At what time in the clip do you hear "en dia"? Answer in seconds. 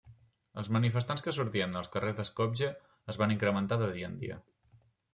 4.13-4.45